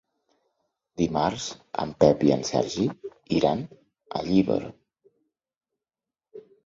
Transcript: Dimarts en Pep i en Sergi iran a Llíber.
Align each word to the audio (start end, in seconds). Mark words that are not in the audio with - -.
Dimarts 1.01 1.49
en 1.83 1.91
Pep 2.03 2.25
i 2.29 2.33
en 2.37 2.45
Sergi 2.51 2.87
iran 3.41 3.61
a 4.21 4.25
Llíber. 4.31 4.59